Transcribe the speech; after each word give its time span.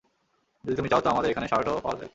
যদি 0.63 0.75
তুমি 0.75 0.89
চাও 0.89 1.01
তো 1.01 1.09
আমাদের 1.09 1.29
এখানে 1.31 1.47
শার্ট 1.47 1.67
ও 1.67 1.73
পাওয়া 1.79 1.97
যায়। 1.99 2.09